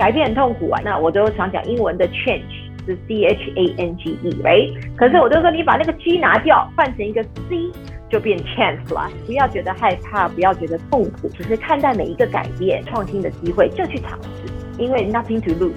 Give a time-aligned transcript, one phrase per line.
[0.00, 0.80] 改变很痛苦啊。
[0.82, 2.40] 那我都常讲英文的 change
[2.86, 7.70] 是 c h a n g e 哎可是我就说你把那个 G 拿掉，换成一个 C，
[8.08, 9.10] 就变 chance 了。
[9.26, 15.74] 不要觉得害怕，不要觉得痛苦，只是看待每一个改变、创新的机会就去尝试，因为 nothing to lose。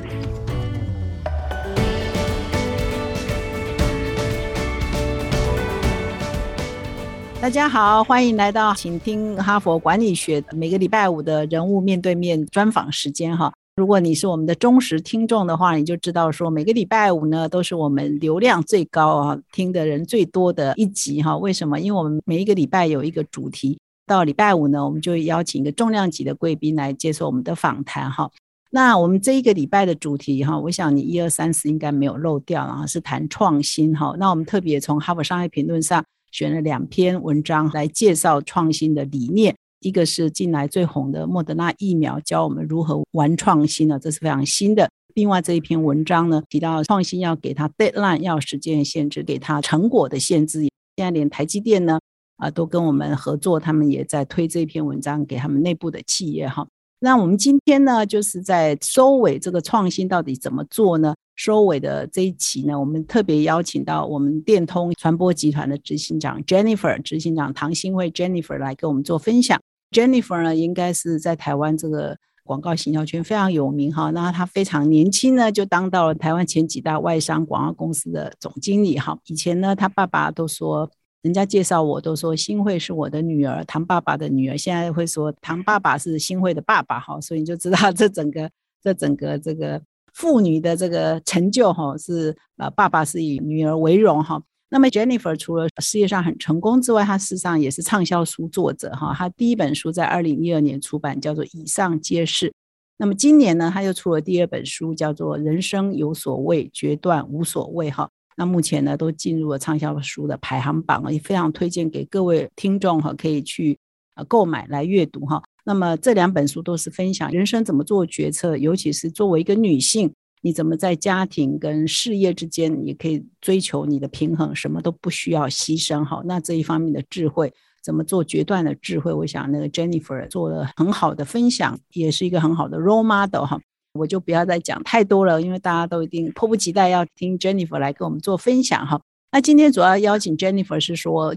[7.41, 13.51] 大家好，欢迎来到请听哈佛管理学每个礼拜五的人物面对面专访时间哈。
[13.75, 21.35] 如果你是我们的忠实听众的话，你就知道说每个礼拜五呢都是我们流量最高啊，听的人最多的一集哈。
[21.35, 21.79] 为什么？
[21.79, 28.29] 因为我们每一个礼拜有一个主题，到礼拜五呢，我们就邀请一个重量级的贵宾来接受我们的访谈哈。
[28.69, 34.15] 那我们这一个礼拜的主题哈，我想你一二三四应该没有漏掉啊，是谈创新哈。
[34.19, 36.03] 那我们特别从哈佛商业评论上。
[36.31, 43.99] 选了两篇文章来介绍创新的理念，一个是近来最红的莫德纳疫苗，教我们如何玩创新呢？
[43.99, 44.89] 这是非常新的。
[45.13, 50.61] 另外这一篇文章呢，提到创新要给它 deadline，要时间限制，给它成果的限制。
[50.95, 51.99] 现在连台积电呢，
[52.37, 56.65] 啊，都跟我们合作，他们也在推这篇文章给他们内部的企业哈。
[56.99, 61.13] 那我们今天呢，就是在收尾这个创新到底怎么做呢？
[61.35, 69.59] 收尾的这一期呢，我们特别邀请到我们电通传播集团的执行长 Jennifer，执行长唐新慧 Jennifer 来跟我们做分享。
[69.93, 74.09] Jennifer 呢，应该是在台湾这个广告行销圈非常有名哈。
[74.09, 79.17] 那她非常年轻呢，就当到了台湾前几大外商广告公司的总经理哈。
[79.27, 80.89] 以前呢，她爸爸都说，
[81.21, 84.57] 人家介绍我都说新慧是我的女儿，唐爸爸的女儿。
[84.57, 88.49] 现在会说唐爸爸是新慧的爸爸哈，所以你就知道这整个
[88.83, 89.81] 这整个这个。
[90.15, 94.39] 妇女的这个成就哈是呃爸爸是以女儿为荣哈。
[94.73, 99.13] 那么 Jennifer 除了事业上很成功之外，她事实上也是畅销书作者哈。
[99.15, 102.49] 她第一本书在二零一二年出版，叫做《以上皆是》。
[102.97, 108.09] 那么今年呢，她又出了第二本书，叫做《人生有所谓，决断无所谓》哈。
[108.35, 113.77] 那目前呢，都进入了畅销书的排行榜也非常推荐给各位听众哈，可以去
[114.15, 115.43] 呃购买来阅读哈。
[115.65, 120.11] 那么这两本书都是分享人生怎么做决策，尤其是作为一个女性，
[120.43, 126.03] 你怎么在家庭跟事业之间，也可以追求你的平衡，什么都不需要牺牲。
[126.03, 133.59] 哈，那这一方面的智慧，怎么做决断的智慧，我想那个 Jennifer 做了很好的分享，也是一个很好的 role model 哈。
[133.93, 139.01] 我就不要再讲太多了，因为大家都一定迫不及待要听 Jennifer 来跟我们做分享哈。
[139.31, 141.35] 那今天主要邀请 Jennifer 是说。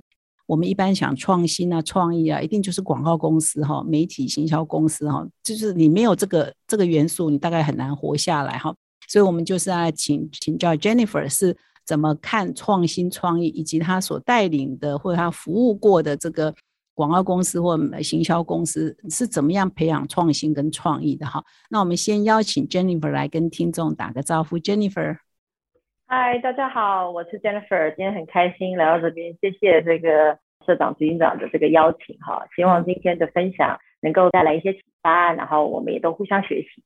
[0.49, 8.73] 我们一般想创新啊、创意啊，一定就是广告公司哈、媒体行销公司哈，就是你没有这个这个元素，你大概很难活下来哈。
[9.07, 16.55] 所以，我们就是要请请教 Jennifer 是怎么看创新创意，以及他所带领的或者他服务过的这个
[16.95, 21.45] 广告公司或行销公司是怎么样培养创新跟创意的哈。
[21.71, 25.19] 那我们先邀请 Jennifer 来跟听众打个招呼，Jennifer。
[26.09, 36.83] 嗨，大家好，我是 Jennifer，今天很开心来到这边，谢谢这个社长、执行长的这个邀请哈，希望今天的分享能够带来一些启发，然后我们也都互相学习。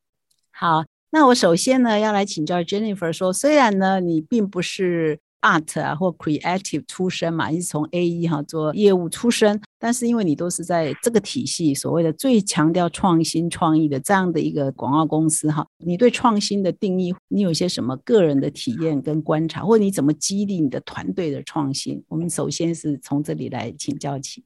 [0.53, 5.21] 好，那我首先呢要来请教 Jennifer 说，虽然呢你并不是。
[5.43, 22.05] art 啊，或 creative 出身嘛，你是从 A E 哈做业务出身，但是因为你都是在这个体系，所谓的最强调创新创意的这样的一个广告公司哈，你对创新的定义，你有些什么个人的体验跟观察，或者你怎么激励你的团队的创新？
[22.09, 24.45] 我们首先是从这里来请教起。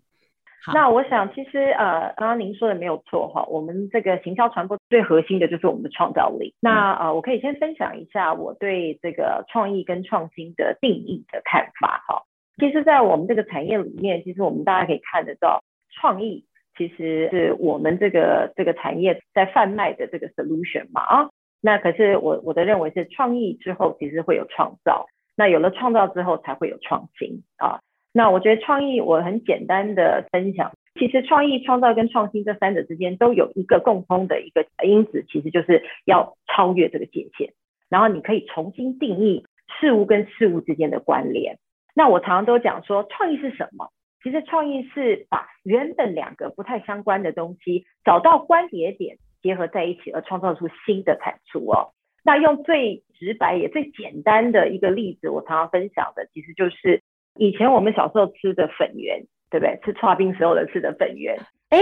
[0.73, 3.45] 那我想，其实呃，刚刚您说的没有错哈。
[3.51, 6.55] 我们这个行销传播最核心的就是我们的创造力。
[6.61, 12.23] 那呃，我可以先分享一下我对这个创意跟创新的定义的看法哈。
[12.57, 16.45] 其实，在我们这个产业里面，其实我们大家可以看得到，创意
[16.79, 21.29] 其实是我们这个这个产业在贩卖的这个 solution 嘛啊。
[21.61, 25.07] 那可是我我的认为是创意之后，其实会有创造。
[25.37, 27.81] 那有了创造之后，才会有创新啊。
[28.17, 37.53] 那我觉得创意，我很简单的分享，其实创意、创造跟创新这三者之间都有一个共通的一个因子，其实就是要超越这个界限，
[37.91, 39.45] 然后你可以重新定义
[39.81, 41.59] 事物跟事物之间的关联。
[41.93, 43.91] 那我常常都讲说，创意是什么？
[44.23, 51.91] 其实创意是把原本两个不太相关的东西找到关节点，结合在一起，而创造出新的产出哦。
[52.25, 57.03] 那用最直白也最简单的一个例子，我常常分享的，其实就是。
[57.37, 59.81] 以前我们小时候吃的粉圆，对不对？
[59.85, 61.39] 吃刨冰时候的吃的粉圆，
[61.71, 61.79] 哎，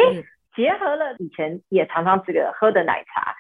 [0.55, 3.35] 结合了以前也常常这个喝的奶茶，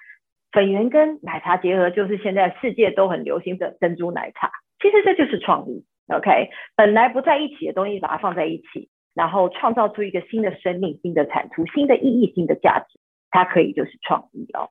[0.52, 4.50] 粉圆跟奶茶结合，就是现在世界都很流行的珍珠奶茶。
[4.80, 6.50] 其实这就是创意，OK？
[6.74, 12.98] 本来不在一起的东西，把它放在一起，然后创造出一个新的生命、新的产出、新的意义、新的价值，
[13.30, 14.70] 它可以就是创意哦。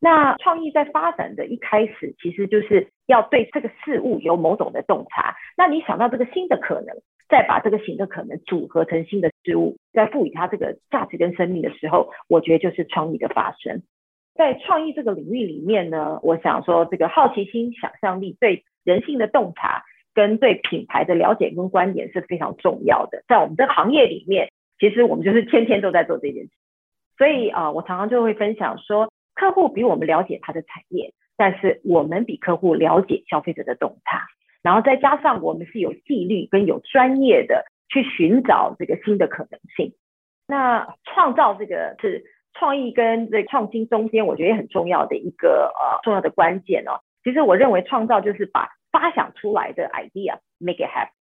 [0.00, 5.36] 那创意在发展的一开始，其实就是要对这个事物有某种的洞察。
[5.56, 6.96] 那你想到这个新的可能，
[7.28, 13.82] 再把这个新的可能组合成新的事物，再赋予它这个价值跟生命的时候，我觉得就是创意的发生。
[14.34, 19.84] 在创意这个领域里面呢，我想说这个好奇心、想象力、对人性的洞察，
[20.14, 23.22] 跟对品牌的了解跟观点是非常重要的。
[23.28, 26.50] 在我们这个行业里面，其实我们就是天天都在做这件事。
[27.18, 29.12] 所以啊，我常常就会分享说。
[29.34, 34.26] 客户比我们了解他的产业，但是我们比客户了解消费者的洞察，
[34.62, 39.94] 然后再加上我们是有纪律跟有专业的去寻找这个新的可能性。
[40.46, 47.00] 那创造这个是创意跟这创新中间，我觉得也很重要的一个呃重要的关键哦。
[47.24, 51.12] 其实我认为创造就是把发想出来的 idea make it happen。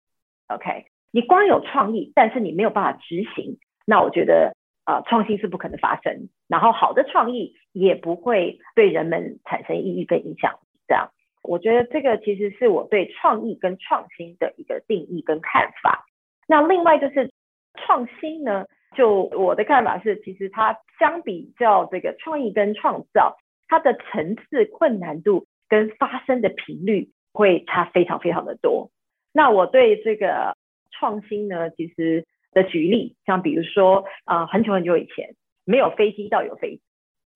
[0.49, 4.55] OK，你光有创意，但是你没有办法执行，那我觉得。
[4.85, 10.59] 啊，创新是不可能发生，然后好的创意也不会对人们产生意义跟影响。
[10.89, 11.11] 这样，
[11.43, 16.07] 我觉得这个其实是我对创意跟创新的一个定义跟看法。
[16.49, 17.31] 那另外就是
[17.75, 18.67] 创新呢，
[18.97, 23.37] 就我的看法是，其实它相比较这个创意跟创造，
[23.69, 28.91] 它的层次、困难度跟发生的频率会差非常非常的多。
[29.33, 30.57] 那我对这个
[30.91, 32.27] 创新呢，其实。
[32.53, 36.83] 的举例，像比如说啊，很久很久以前没有飞机到有飞机，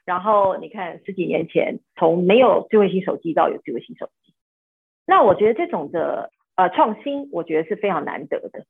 [0.05, 4.35] 然后你看十几年前从没有智慧型手机到有智慧型手机，
[5.07, 8.65] 那我觉得这种的呃创新，我觉得是非常难得的。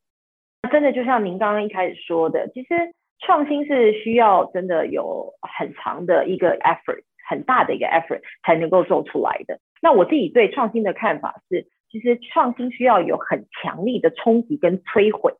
[0.70, 2.74] 真的就像您刚刚一开始说的，其实
[3.20, 9.60] 创新是需要真的有很长的一个 effort，很大的一个 effort 才能够做出来的。
[9.80, 15.34] 那我自己对创新的看法是，其实创新需要有很强力的冲击跟摧毁。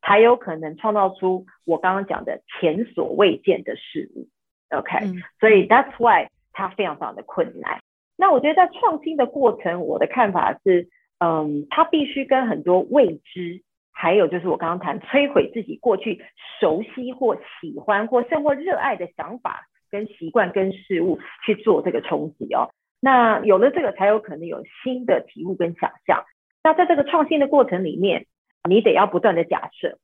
[0.00, 4.28] 才有可能创造出我刚刚讲的前所未见的事物
[4.70, 5.06] ，OK？
[5.40, 7.80] 所以 That's why 它非常非常的困难。
[8.16, 13.62] 那我觉得在创新的过程，我的看法是，嗯，它必须跟很多未知，
[13.92, 16.24] 还有就是我刚刚谈摧毁自己过去
[16.60, 22.70] 熟悉或喜欢或甚或热爱的想法跟习惯跟事物去做这个冲击哦。
[23.00, 26.24] 那有了这个，才有可能有新的体悟跟想象。
[26.62, 28.26] 那在这个创新的过程里面。
[28.68, 29.98] 你得要不断的假设，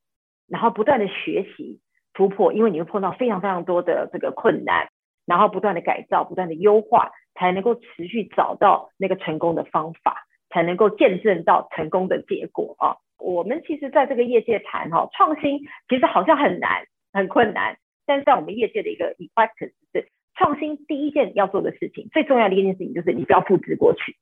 [0.49, 1.81] 然后不断的学习
[2.13, 4.89] 突破，因为你会碰到非常非常多的这个困难，
[5.27, 12.97] 然后不断的改造，不断的优化，才能够持续找到那个成功的方法，才能够见证到成功的结果啊！
[13.19, 24.17] 我们其实在这个业界谈哈创新，其实好像很难很困难，但是在我们业界的一个 effect 是创新第一件要做的事情，最重要的一件事情就是你不要复制过去，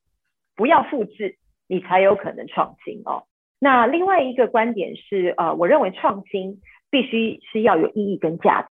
[0.54, 1.36] 不要复制，
[1.66, 3.24] 你才有可能创新哦。
[3.62, 6.60] 那另外一个观点是，呃，我认为创新
[6.90, 8.68] 必须是要有意义跟价值。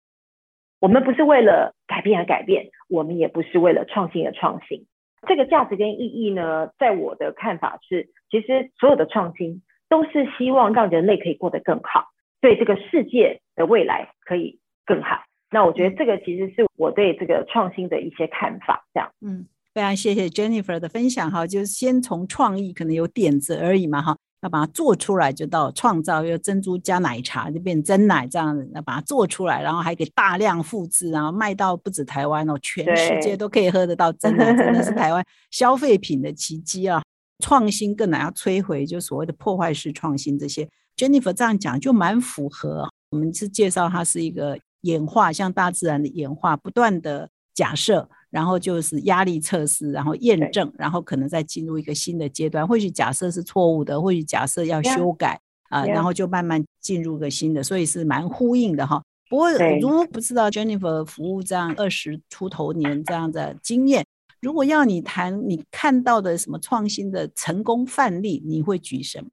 [0.79, 4.87] 我们不是为了改变而改变，我们也不是为了创新而创新。
[5.27, 12.07] 这个价值跟意义呢，在我的看法是，其实所有的创新都是希望让人类可以过得更好，
[12.41, 15.21] 对这个世界的未来可以更好。
[15.51, 18.87] 那我觉得这个其实是我对这个创新的一些看法。
[18.91, 24.17] 这样，嗯，非常谢谢 Jennifer 的分享哈，就是先从创意可能有点子而已嘛哈。
[24.41, 37.01] 要把它做出来，就到创造，用珍珠加奶茶就变真奶这样子，那把它做出来，然后还可以大量复制，然后卖到不止台湾哦，全世界都可以喝得到真奶，真的是台湾 消费品的奇迹啊！
[37.43, 40.67] 创新更难要摧毁，就所谓的破坏式创新这些。
[40.97, 48.09] Jennifer 这样讲就蛮符合，我们是介绍它是一个演化，像大自然的演化，不断的假设。
[48.29, 52.67] 然后就是压力测试，然后验证，然后可能再进入一个新的阶段。
[52.67, 59.03] 或许假设是错误的，或许假设要修改啊，然后就慢慢进入个新的，所以是蛮呼应的哈。
[59.29, 64.05] 不过如果不知道 Jennifer 服务这样二十出头年这样的经验，
[64.41, 69.29] 如果要你谈你看到的什么创新的成功范例，你会举什么？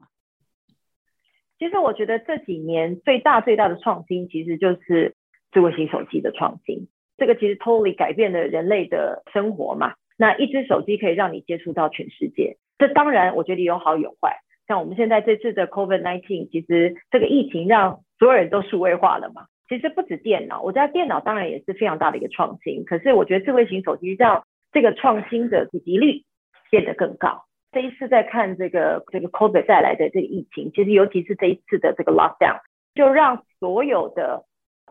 [1.59, 5.15] 其实我觉得这几年最大最大的创新，其实就是
[5.53, 6.89] 智慧型手机的创新。
[7.17, 9.95] 这个其实 totally 改变了人类的生活嘛。
[10.19, 14.39] 那一只手机可以让你接触到全世界，这当然我觉得有好有坏。
[14.67, 19.47] 像我们现在这次的 COVID-19，其实这个疫情让所有人都数位化了嘛。
[19.69, 22.85] 其实不止电脑，我觉得电脑当然也是非常大的一个创新。
[22.85, 26.23] 可是我觉得智慧型手机让这个创新的普及率
[26.71, 27.45] 变得更高。
[27.73, 32.61] 这一次在看这个这个 COVID 带来的这个疫情，其实尤其是这一次的这个 lockdown，
[32.95, 34.45] 就让所有的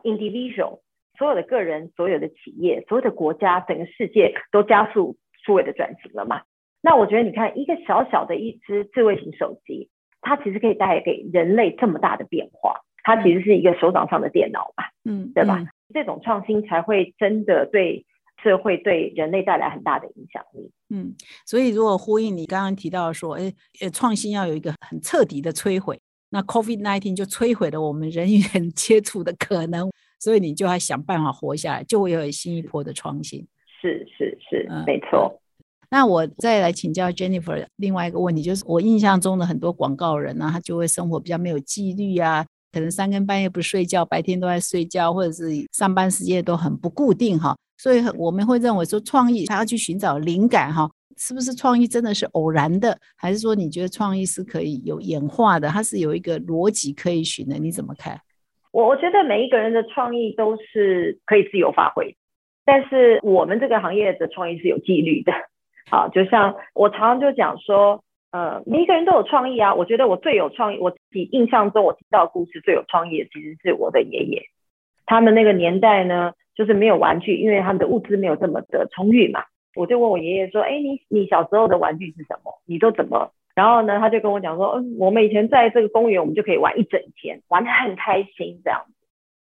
[0.04, 0.80] individual
[1.18, 6.42] 所有的个人、所有的企业、所有的国家、整个世界都加速数位的转型了嘛？
[6.80, 9.88] 那我觉得，你看一个小小的一只智慧型手机，
[10.20, 12.80] 它其实可以带给人类这么大的变化。
[13.02, 15.64] 它其实是一个手掌上的电脑嘛，嗯，对吧？
[15.94, 18.04] 这种创新才会真的对
[18.42, 20.72] 社会对人类带来很大的影响力。
[20.90, 33.46] 嗯，所以如果呼应你刚刚提到说，哎，呃，创新要有一个很彻底的摧毁，那 COVID nineteen 就摧毁了我们人与人接触的可能，所以你就要想办法活下来，就会有新一波的创新。
[33.80, 35.40] 是是是，没错。
[35.88, 47.56] 那我再来请教 Jennifer 另外一个问题，就是我印象中的很多广告人呢，他就会生活比较没有纪律啊，可能三更半夜不睡觉，白天都在睡觉，或者是上班时间都很不固定哈。
[47.78, 57.58] 所以我们会认为说，创意他要去寻找灵感哈，是不是创意真的是偶然的，还是说你觉得创意是可以有演化的，它是有一个逻辑可以循的？
[57.58, 58.20] 你怎么看？
[58.76, 62.14] 我我觉得每一个人的创意都是可以自由发挥，
[62.66, 65.32] 但是我们这个行业的创意是有纪律的。
[65.90, 69.74] 好，就像我常常就讲说，呃，每一个人都有创意啊。
[69.74, 74.42] 我觉得我最有创意，我自己印象中我听到故事最有创意的其实是我的爷爷。
[75.06, 79.42] 他们那个年代呢，就是没有玩具，因为他们的物资没有这么的充裕嘛。
[79.74, 82.52] 我就问我爷爷说，哎，你你小时候的玩具是什么？
[82.66, 83.32] 你都怎么？
[83.56, 88.92] 然后呢，他就跟我讲说，嗯，我们以前在这个公园，我们就可以玩一整天，玩得很开心这样子。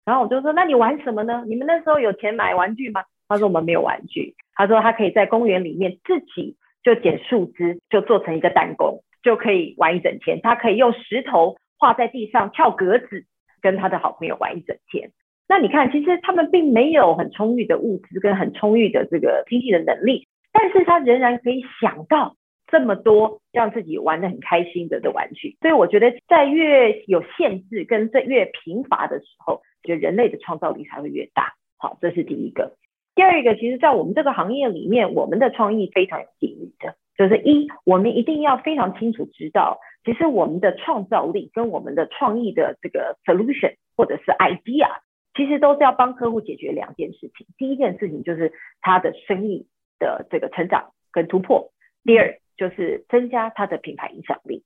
[0.04, 1.45] 然后我就说，那你玩什么呢？
[1.49, 3.02] 你们那时候有钱买玩具吗？
[3.26, 4.35] 他说我们没有玩具。
[4.54, 10.40] 他说他可以在公园里面自己就捡树枝，就做成一个弹弓，就可以玩一整天。
[10.42, 13.25] 他可以用石头画在地上跳格子，
[13.62, 15.11] 跟他的好朋友玩一整天。
[15.49, 22.37] 那你看，其实他们并没有很充裕的物资跟很充裕的这个经济的能力，但是他仍然可以想到
[22.72, 25.56] 这么多让自己玩得很开心的的玩具。
[25.60, 31.52] 所以我觉得，在越有限制跟在越贫乏的时候，觉得人类的创造力才会越大。
[31.76, 32.76] 好，这是第一个。
[33.14, 44.88] 第二个，其实，在我们这个行业里面，我们的创意非常有纪律的，就是一，我们一定要非常清楚知道，其实我们的创造力跟我们的创意的这个 solution 或者是 idea，
[45.34, 47.46] 其实都是要帮客户解决两件事情。
[47.58, 49.66] 第一件事情就是他的生意
[49.98, 51.70] 的这个成长跟突破，
[52.04, 54.62] 第二就是增加他的品牌影响力。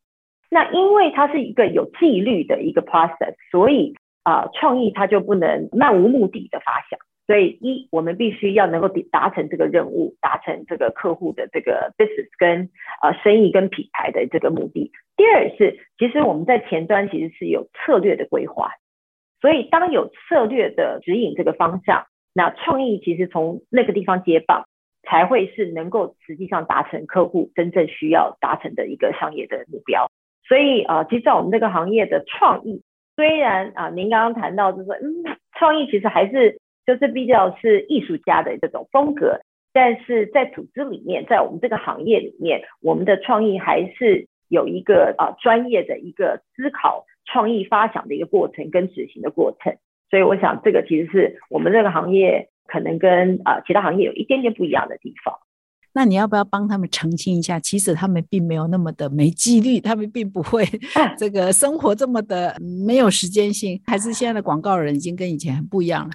[0.51, 6.99] 那因为它是一个有纪律的一个 process，所以啊，创意它就不能漫无目的的发想。
[7.27, 12.71] 所以一，我们必须要能够达成这个任务，达成这个客户的这个 business 跟
[13.03, 14.93] 呃生意跟品牌的这个目的。
[15.17, 18.71] 第二是，其实我们在前端其实是有策略的规划，
[19.41, 24.66] 所以当有策略的指引这个方向，那创意其实从那个地方接棒，
[25.07, 30.11] 才会是能够实际上达成客户真正需要达成的一个商业的目标。
[30.47, 32.83] 所以啊，其实在我们这个行业的创意，
[33.15, 36.59] 虽然啊您刚刚谈到就是说，嗯，创意其实还是。
[36.87, 39.41] 就是比较是艺术家的这种风格，
[39.73, 49.75] 但是在组织里面，在我们这个行业里面，我们的创意还是有一个啊专业的一个思考、创意发想的一个过程跟执行的过程。
[50.11, 55.35] 所以我想，这个其实是我们这个行业可能跟啊其他行业有一点点不一样的地方。
[55.95, 57.59] 那你要不要帮他们澄清一下？
[57.59, 60.63] 其实他们并没有那么的没纪律，他们并不会
[61.17, 62.55] 这个生活这么的
[62.87, 66.11] 没有时间性，还是现在的广告人已经跟以前很不一样了。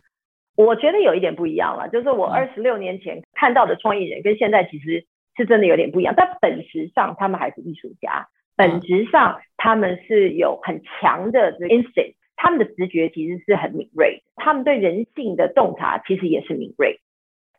[0.56, 5.04] 我觉得有一点不一样了，就是我二十六年前看到的创意人跟现在其实
[5.36, 6.14] 是真的有点不一样。
[6.16, 17.00] 但本质上他们还是艺术家，本质上他们是有很强的 instinct，他们的直觉其实是很敏锐，他们对人性的洞察其实也是敏锐。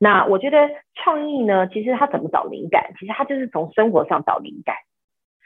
[0.00, 2.92] 那我觉得创意呢，其实他怎么找灵感？
[2.98, 4.74] 其实他就是从生活上找灵感。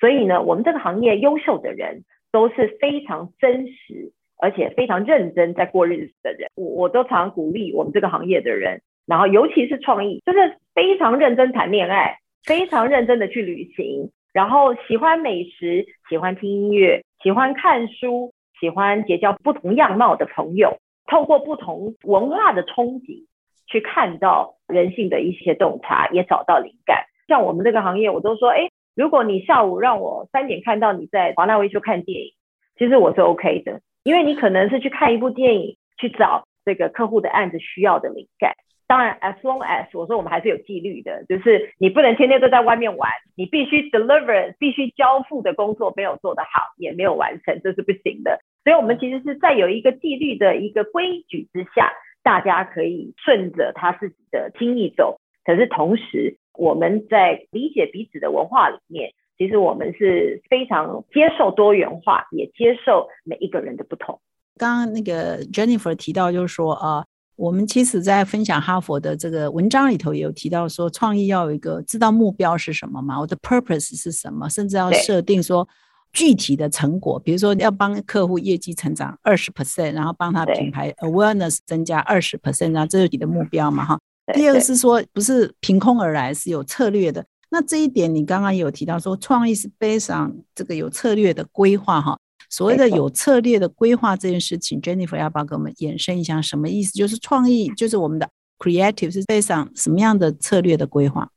[0.01, 4.13] 所以呢，我们这个行业优秀的人都是非常真实。
[4.39, 23.27] 而且非常认真在过日子的人，我我都常鼓励我们这个行业的人，然后尤其是创意，就是非常认真谈恋爱，非常认真的去旅行，然后喜欢美食，喜欢听音乐，喜欢看书，喜欢结交不同样貌的朋友，透过不同文化的冲击，
[23.67, 27.07] 去看到人性的一些洞察，也找到灵感。
[27.29, 32.33] 像我们这个行业，我都说，哎，如果你下午让我三点看到你在华纳维修看电影，
[32.79, 33.81] 其实我是 OK 的。
[34.05, 38.55] 因为你可能是去看一部电影，去找这个客户的案子需要的灵感。
[38.87, 48.41] 当然，as long as 我说我们还是有纪律的，就是你不能天天都在外面玩，你必须 deliver，必须交付的工作没有做得好，也没有完成，这是不行的。
[48.65, 55.21] 所以，我们其实是在有一个纪律的一个规矩之下，大家可以顺着他自己的心意走。
[55.45, 59.13] 可是同时，我们在理解彼此的文化里面。
[59.39, 64.19] 其实我们是非常接受多元化，也接受每一个人的不同。
[64.57, 67.05] 刚刚那个 Jennifer 提到，就是说啊，
[67.37, 75.69] 我们其实在分享哈佛的这个文章里头也有提到说，创意要有一个知道目标是什么嘛，我的 purpose 是什么，甚至要设定说
[76.13, 83.99] 具体的成果，比如说要帮客户业绩成长二十 percent，然后帮他品牌 awareness 增加二十 percent，然后这是你的目标嘛哈。
[84.33, 87.25] 第二个是说不是凭空而来，是有策略的。
[87.51, 92.19] 那这一点你刚刚有提到说，创意是背上这个有策略的规划哈。
[92.57, 96.41] 所谓的有策略的规划这件事情，Jennifer 要不要给我们延伸一下？
[96.41, 96.91] 什么意思？
[96.97, 98.27] 就是创意，就是我们的
[98.59, 101.29] creative 是背上什么样的策略的规划？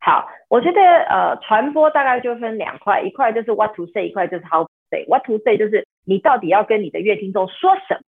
[0.00, 5.04] 好，我觉得呃，传播大概就分两块，一块就是 what to say，一块就是 how to say。
[5.08, 8.00] what to say 就是你到底要跟你的乐听众说什么，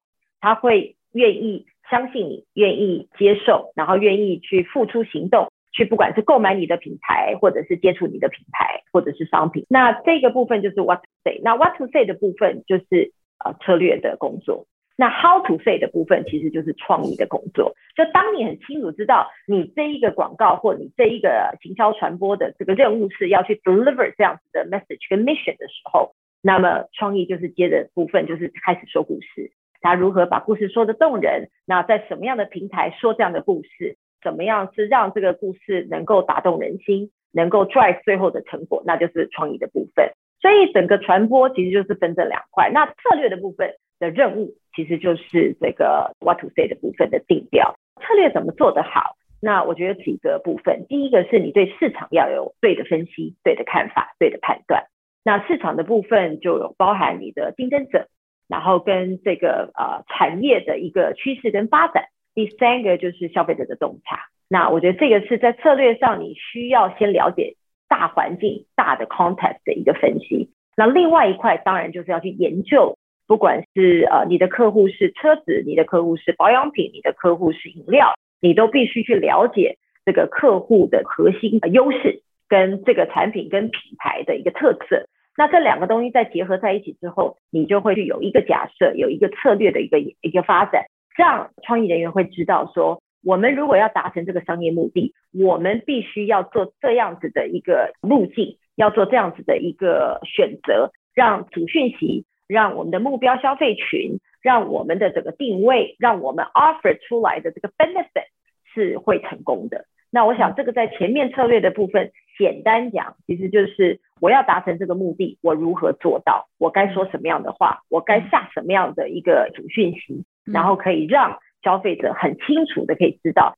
[0.40, 5.50] 他会愿意相信你，愿意接受，然后愿意去付出行动。
[5.72, 11.40] 去不管是购买你的品牌，或者是接触你的品牌，或者是商品，那这个部分就是 what to say。
[11.42, 13.12] 那 what to say 的部分就是
[13.44, 14.66] 呃策略的工作。
[14.94, 17.74] 那 how to say 的部分其实就是创意的工作。
[17.96, 29.52] 就当你很清楚知道你这一个广告或你这一个行销传播的这个任务是要去 deliver 这样子的 message 跟 mission 的时候，那么创意就是接着部分就是开始说故事。
[29.80, 31.48] 他如何把故事说的动人？
[31.66, 33.96] 那在什么样的平台说这样的故事？
[34.22, 40.12] 怎么样是让这个故事能够打动人心，能够 drive 最后的成果，那就是创意的部分。
[40.40, 42.70] 所以整个传播其实就是分这两块。
[42.72, 47.76] 那策略的部分的任务，其实就是这个 what to say 的部分的定调。
[48.00, 49.16] 策略怎么做得好？
[49.40, 54.84] 那我觉得几个部分，第一个是你对市场要有对的分析、对的看法、对的判断。
[55.24, 58.08] 那市场的部分就有包含你的竞争者，
[58.48, 62.06] 然后跟这个呃产业的一个趋势跟发展。
[62.34, 67.56] 第三个就是消费者的洞察，那我觉得这个是在策略上你需要先了解
[67.88, 70.50] 大环境、大的 context 的一个分析。
[70.76, 72.96] 那另外一块当然就是要去研究，
[73.26, 85.06] 不管是呃你的客户是车子，你的客户是保养品，你的客户是饮料，你都必须去了解这个客户的核心的优势跟这个产品跟品牌的一个特色。
[85.36, 90.84] 那这两个东西再结合在一起之后，你就会去有一个假设，有一个策略的一个一个发展。
[91.16, 108.26] 这样创意人员会知道说，我们如果要达成这个商业目的，我们必须要做这样子的一个路径，要做这样子的一个选择，让主讯息，让我们的目标消费群，让我们的这个定位，让我们 offer 出来的这个 benefit
[108.74, 109.84] 是会成功的。
[110.10, 116.48] 那我想这个在前面策略的部分，简单讲，其实就是我要达成这个目的，我如何做到？
[116.58, 117.82] 我该说什么样的话？
[117.88, 120.24] 我该下什么样的一个主讯息？
[120.44, 123.56] 然后可以让消费者很清楚的可以知道，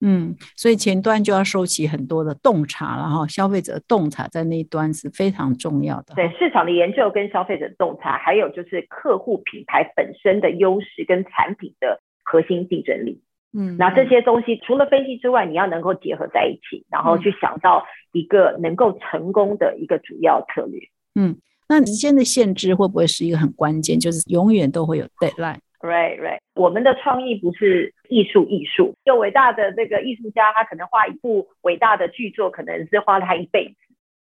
[0.00, 6.14] 嗯，所以前端就要收集很多的洞察，然后消费者洞察在那一端是非常重要的。
[6.14, 13.22] 对市场的研究跟消费者洞察，还有就是客户品牌本身的优势跟产品的核心竞争力，
[13.56, 20.78] 嗯，那这些东西除了分析之外，你要能够结合在一起，然后去想到一个能够成功的一个主要策略。
[21.14, 21.38] 嗯，
[21.70, 23.98] 那时间的限制会不会是一个很关键？
[23.98, 25.60] 就是永远都会有 deadline。
[25.80, 26.38] Right, right。
[26.54, 28.94] 我们的创意不是艺术，艺术。
[29.04, 33.74] 就伟大的这个艺术家，他可能画一部伟大的剧作，可能是花了他一辈子。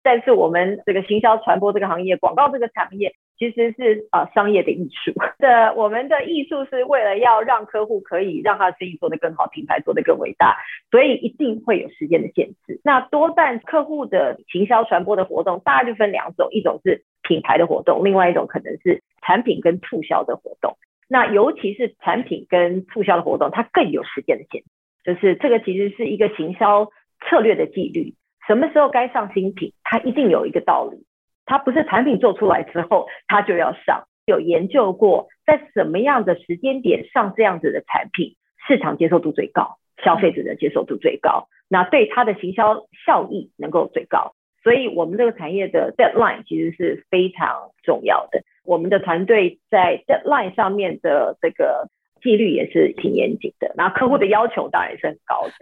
[0.02, 5.14] 但是我们这个行销传播这个行业，广告这个产业，其实是呃商业的艺术。
[5.40, 10.58] 的我们的艺术是为了要让客户可以让他的生意做得更好，品牌做得更伟大，
[10.92, 12.82] 所以一定会有时间的限制。
[12.84, 20.76] 那多半客户的行销传播的活动，大概就分两种，一种是品牌的活动，另外一种可能是产品跟促销的活动。
[21.14, 24.68] 那尤其是产品跟促销的活动，它更有时间的限制。
[25.04, 26.90] 就是这个其实是一个行销
[27.24, 28.16] 策略的纪律，
[28.48, 31.06] 什么时候该上新品，它一定有一个道理。
[31.46, 38.36] 它不是产品做出来之后它就要上，有研究过在什么样的时间点上这样子的产品，
[38.68, 44.34] 市场接受度最高，消费者的接受度最高，那对它的行销效益能够最高。
[44.64, 48.42] 所以我们这个产业的 deadline 其实是非常重要的。
[48.64, 51.90] 我们的团队在 deadline 上面的这个
[52.22, 55.54] 纪律也是挺严谨的，然后客户的要求当然是很高的。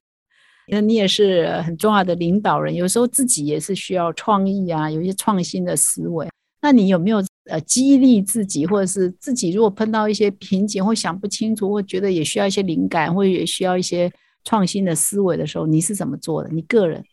[0.67, 6.27] 那你也是很重要的领导人，有时候自己也是需要创意啊，有一些创新的思维。
[6.61, 7.17] 那你有没有
[7.49, 14.09] 呃激励自己，或者是自己如果碰到一些瓶颈或想不清楚，或觉得也需要一些灵感，或者也需要一些
[14.43, 16.49] 创新的思维的时候，你是怎么做的？
[16.51, 17.03] 你个人？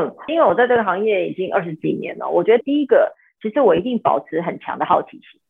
[0.00, 3.12] 嗯，因为我在这个行业已经二十几年了，我觉得第一个。
[3.40, 5.40] 其实我一定保持很强的好奇心，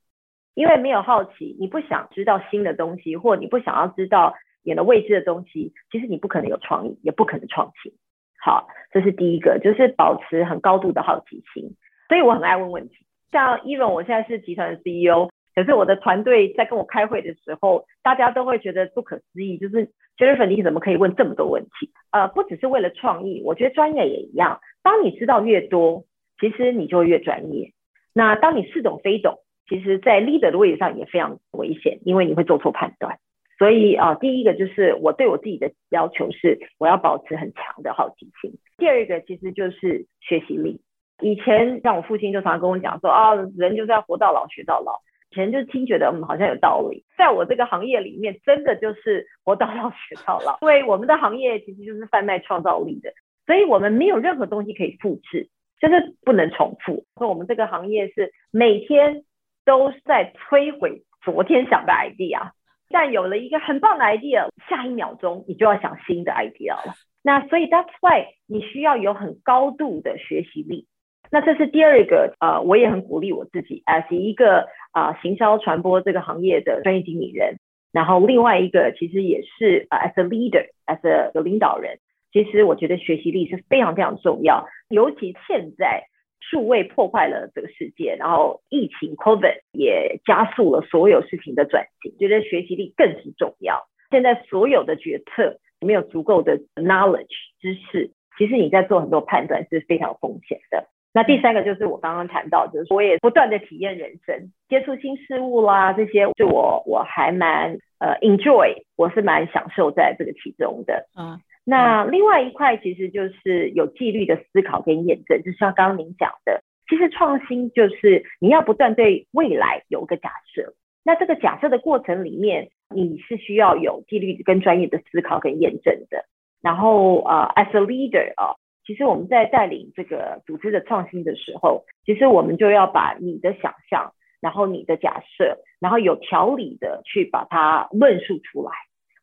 [0.55, 7.93] 因为没有好奇，你不想知道新的东西，或你不想要知道演了未知的东西，其实你不可能有创意，也不可能创新。
[8.41, 11.75] 好，这是第一个，就是保持很高度的好奇心。
[12.09, 12.97] 所以我很爱问问题。
[13.31, 21.91] 像伊荣，我现在是集团的 CEO，可是我的团队在跟我开会的时候，大家都会觉得不可思议，就是 Jennifer，你怎么可以问这么多问题？
[22.11, 24.61] 呃，不只是为了创意，我觉得专业也一样。
[24.83, 26.05] 当你知道越多，
[26.41, 27.73] 其实你就越专业。
[28.19, 33.21] 那当你似懂非懂，其实，在 leader 的位置上也非常危险，因为你会做错判断。
[33.59, 38.59] 所以啊，第一个就是我对我自己的要求是，我要保持很强的好奇心。
[38.77, 40.81] 第二个其实就是学习力。
[41.23, 44.99] 以前像我父亲就常常跟我讲说啊，人就是要活到老学到老。
[45.31, 50.59] 以前就听觉得嗯好像有道理，在我这个行业里面，真的就是活到老学到老。
[50.63, 53.13] 因为我们的行业其实就是贩卖创造力的，
[53.47, 55.49] 所以我们没有任何东西可以复制，
[55.81, 57.05] 就是不能重复。
[57.17, 59.25] 所以我们这个行业是每天
[59.65, 62.51] 都在摧毁昨天想的 idea。
[62.91, 66.95] 但有了一个很棒的 idea，下一秒钟你就要想新的 idea 了。
[67.23, 70.87] 那所以 that's why 你需要有很高度的学习力。
[71.31, 77.57] 那这是第二个，呃，我也很鼓励我自己，as 一个啊行销传播这个行业的专业经理人。
[77.93, 81.99] 然后另外一个其实也是啊 as a leader，as a 有领导人，
[82.33, 86.05] 其实我觉得学习力是非常非常重要，尤其现在。
[86.41, 93.83] 数位破坏了这个世界，然后疫情 COVID 也加速了所有事情的转型，觉得学习力更是重要。
[94.11, 97.27] 现在所有的决策没有足够的 knowledge
[97.61, 100.87] 知识，其实你在做很多判断是非常风险的。
[101.13, 111.09] 那第三个就是我刚刚谈到，就是我也不断的体验人生，接触新事物啦，这些对我我还蛮呃 enjoy，我是蛮享受在这个其中的。
[111.19, 111.39] 嗯。
[111.71, 120.73] 那另外一块其实就是有纪律的思考跟验证，就像刚刚您讲的，其实创新就是你要不断对未来有个假设，
[121.05, 126.25] 那这个假设的过程里面，你是需要有纪律跟专业的思考跟验证的。
[126.63, 138.73] 然后呃，as a leader 啊，其实我们在带领这个组织的创新的时候，其实我们就要把你的想象，然后你的假设，然后有条理的去把它论述出来。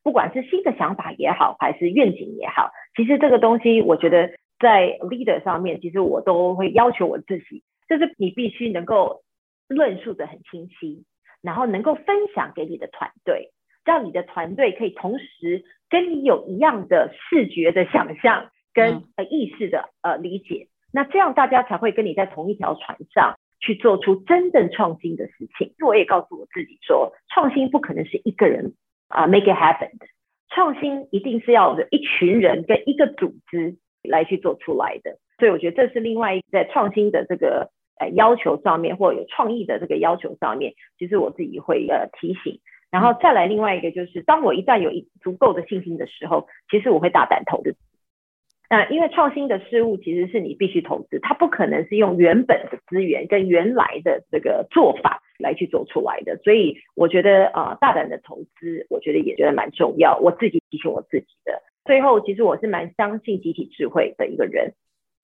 [0.06, 9.24] 不管是新的想法也好，还是愿景也好，其实这个东西，我觉得在 leader 上面，其实我都会要求我自己，就是你必须能够
[9.66, 11.04] 论述的很清晰，
[11.42, 13.50] 然后能够分享给你的团队，
[13.84, 25.74] 让你的团队可以同时跟你有一样的视觉的想象跟呃意识的呃理解，那这样大家才会跟你在同一条船上去做出真正创新的事情。
[25.84, 28.74] 我也告诉我自己说，创新不可能是一个人。
[29.08, 29.90] 啊，make it happen
[30.48, 47.74] 创新一定是要有一群人跟一个组织来去做出来的，所以我觉得这是另外一在创新的这个呃要求上面，或有创意的这个要求上面，其实我自己会呃提醒，然后再来另外一个就是，当我一旦有一足够的信心的时候，其实我会大胆投的。
[48.68, 60.18] 那因为创新的事物其实是你必须投资，它不可能是用原本的资源跟原来的这个做法来去做出来的，所以我觉得啊，大胆的投资，我觉得也觉得蛮重要。
[60.18, 61.62] 我自己提醒我自己的。
[61.84, 64.72] 最后，其实我是蛮相信集体智慧的一个人。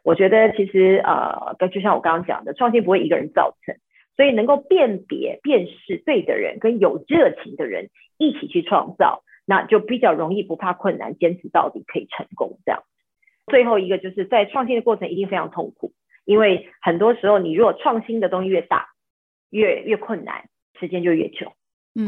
[0.04, 3.74] 我觉得其实呃，跟就像我刚刚讲的，创新不会一个人造成，
[4.16, 12.82] 所以能够辨别、辨识对的人跟有热情的人一起去创造，那就比较容易不怕困难，坚持到底可以成功这样。
[13.46, 15.92] 最后一个就是在创新的过程一定非常痛苦，
[16.24, 18.88] 因为很多时候你如果创新的东西越大，
[19.50, 21.52] 越越困难，时间就越久。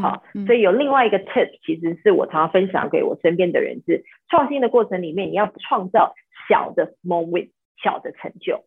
[0.01, 6.15] 好，所以有另外一个 tip，其实是我常常分享给我身边的人是，创新的过程里面你要创造
[6.49, 7.51] 小的 small win，
[7.83, 8.65] 小的成就，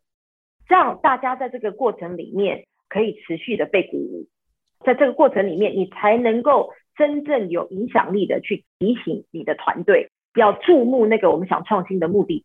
[0.69, 4.29] 这样大家在这个过程里面可以持续的被鼓舞，
[4.85, 10.11] 在这个过程里面你才能够真正有影响力的去提醒你的团队。
[10.35, 12.45] 要注目那个我们想创新的目的，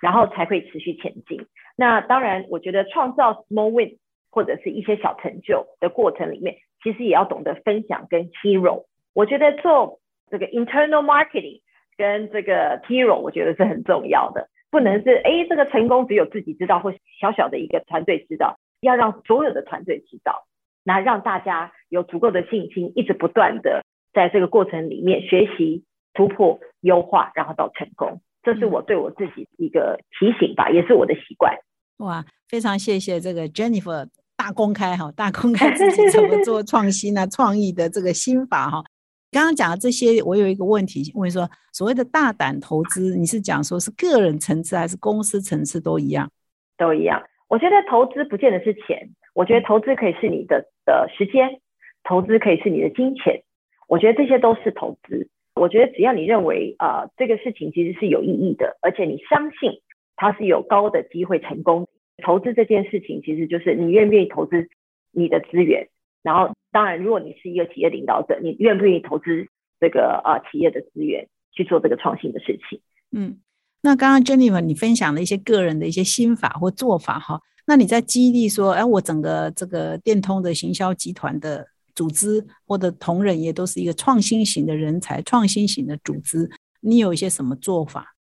[0.00, 1.46] 然后才会持续前进。
[1.76, 3.96] 那当然，我觉得创造 small wins
[4.30, 8.84] 或者是一些小成就的过程里面，其实也要懂得分享跟 hero。
[9.14, 11.60] 我觉得做这个 internal marketing
[11.96, 14.48] 跟这个 hero，我觉得是很重要的。
[14.70, 20.44] 不能是哎，这个成功只有自己知道，或小小的一个团队知道，要让所有的团队知道，
[20.84, 25.84] 那让大家有足够的信心，一直不断的在这个过程里面学习。
[26.14, 31.54] 突破、优化，然后到成功，这是我对我自己一个提醒吧，也是我的习惯。
[31.98, 38.82] 哇，非常谢谢这个 Jennifer 大公开哈，大公开自己怎么 做创新啊、创意的这个心法哈。
[39.30, 46.28] 刚刚讲的这些，我有一个问题问说，所谓的大胆投资，你是讲说是个人层次还是公司层次都一样？
[46.76, 47.22] 都一样。
[47.48, 51.60] 我觉得投资不见得是钱，我觉得投资可以是你的的时间，
[52.02, 53.42] 投资可以是你的金钱，
[53.86, 55.28] 我觉得这些都是投资。
[55.60, 59.82] 我觉得只要你认为啊这个事情其实是有意义的，而且你相信
[60.16, 61.86] 它是有高的机会成功，
[62.24, 64.70] 投资这件事情其实就是你愿不愿意投资
[65.12, 65.88] 你的资源，
[66.22, 72.80] 然后当然如果你是一个企业领导者，你愿不愿意投资这个啊企业的资源去做这个创新的事情？
[73.12, 73.36] 嗯，
[73.82, 81.66] 那刚刚 Jennifer 你分享了一些个人的一些心法或做法哈，那你在激励说，哎，我整个这个电通的行销集团的。
[82.00, 86.48] 组织或者同仁也都是一个创新型的人才，创新型的组织，
[86.80, 88.14] 你有一些什么做法？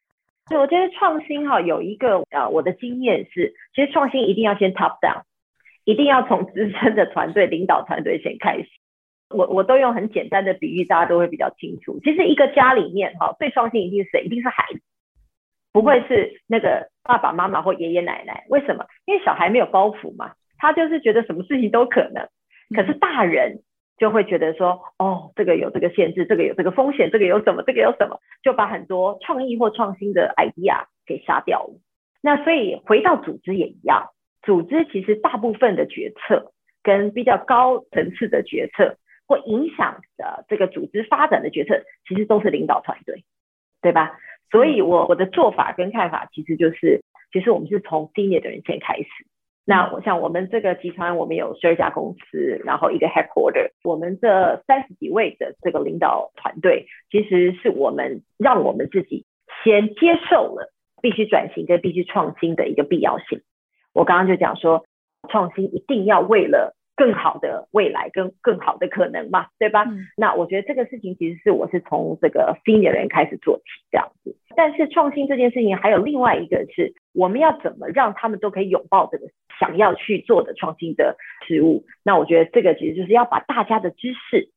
[0.51, 5.23] 对，我觉得创新哈有一个呃，我的经验是，其实创新一定要先 top down，
[5.85, 8.67] 一定要从资深的团队领导团队先开始。
[9.31, 12.01] 我我都用很简单的比喻，大家都会比较清楚。
[12.03, 14.25] 其实一个家里面哈，最创新一定是谁？
[14.25, 14.81] 一定是孩子，
[15.71, 18.45] 不会是那个爸爸妈妈或爷爷奶奶。
[18.49, 18.85] 为什么？
[19.07, 22.27] 因为小孩没有包袱嘛，他就是觉得什么事情都可能。
[22.75, 23.63] 可是大人
[23.99, 31.81] 就会觉得说，哦，这个有这个限制，这个有这个风险，这个有什么，这个有什么，就把很多创意或创新的 idea 给杀掉了。
[32.23, 34.11] 那所以回到组织也一样，
[34.43, 43.25] 组织其实大部分的决策跟比较高层次的决策或影响的这个组织发展的决策，其实都是领导团队，
[43.83, 44.19] 对吧？
[44.51, 49.07] 所以我我的做法跟看法其实就是，其实我们是从 senior 的人先开始。
[49.69, 59.27] 那我像我们这个集团，我们有十二家公司，然后一个 headquarter，我们这三十几位的这个领导团队，其实是我们让我们自己
[59.63, 63.43] 先接受了必须转型跟必须创新的一个必要性。
[63.93, 64.87] 我刚刚就讲说，
[65.29, 66.78] 创新一定要为了。
[66.99, 69.87] 更好的未来跟更好的可能嘛，对吧？
[70.17, 74.37] 那我觉得这个事情其实是我是从这个 senior 人开始做起这样子。
[74.57, 79.29] 但是创新这件事情还有另外一个是，我们要怎么让他们都可以拥抱这个
[79.61, 81.85] 想要去做的创新的事物？
[82.03, 84.51] 那我觉得这个其实就是要把大家的知识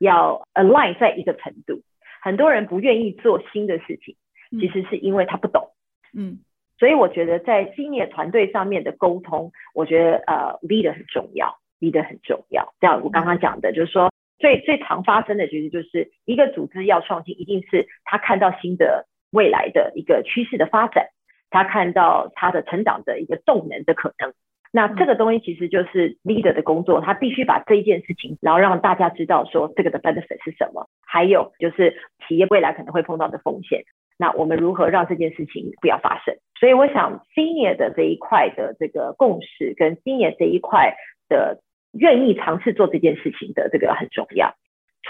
[0.00, 1.82] 要 align 在一个程度。
[2.20, 4.16] 很多人不愿意做新的事情，
[4.58, 5.70] 其实是因为他不懂。
[6.12, 6.40] 嗯，
[6.76, 11.56] 所以我觉得在 senior 团队上面的沟通，我觉得呃 leader 很重要。
[11.78, 21.08] 离得很重要，像我刚刚讲的，就是说最最常发生的，其实就是一个组织要创新，一定是他看到新的未来的一个趋势的发展，
[21.50, 24.32] 他看到他的成长的一个动能的可能。
[24.70, 33.84] 那这个东西其实就是 leader 的工作，他必须把这一件事情，然后让大家知道说这个的 benefit 是什么，还有就是企业未来可能会碰到的风险。
[34.18, 36.34] 那我们如何让这件事情不要发生？
[36.60, 40.94] 所以我想 senior 的这一块的这个共识，跟 senior 这一块
[41.28, 41.60] 的。
[41.92, 44.54] 愿意尝试做这件事情的这个很重要，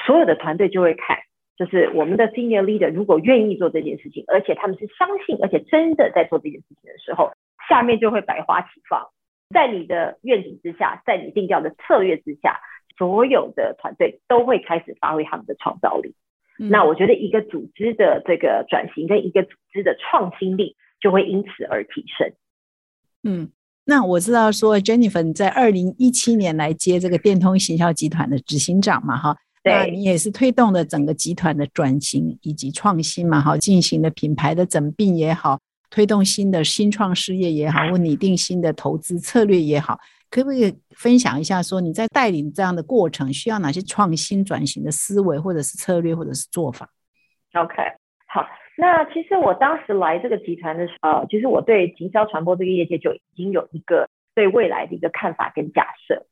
[0.06, 1.18] 所有的团队就会看，
[1.56, 7.32] 就是我们的 senior leader 如果愿意做这件事情，而且他们是相信，而且真的在做这件事情的时候，
[7.68, 9.08] 下面就会百花齐放。
[9.50, 12.60] 在你的愿景之下，在你定调的策略之下，
[12.96, 16.14] 所有的团队都会开始发挥他们的创造力。
[16.58, 22.32] 那我觉得一个组织的这个转型跟一个组织的创新力就会因此而提升。
[23.22, 23.50] 嗯。
[23.90, 39.98] 那我知道说，Jennifer 在二零一七年来接这个电通行销集团的执行长嘛，哈，那你也是推动了整个集团的转型以及创新嘛，哈，进行了品牌的整并也好，推动新的新创事业也好，或拟定新的投资策略也好，
[40.28, 46.86] 可不可以分享一下说你在带领这样的过程需要哪些创新转型的思维，或者是策略，或者是做法
[47.54, 47.74] ？OK，
[48.26, 48.44] 好。
[48.80, 56.26] 那其实我当时来这个集团的时候，其实我对行销传播这个业界就已经有一个对未来的一个看法跟假设。